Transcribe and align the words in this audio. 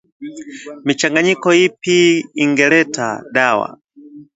michanganyiko 0.85 1.47
ipi 1.65 1.97
ingeleta 2.43 3.07
dawa 3.35 3.67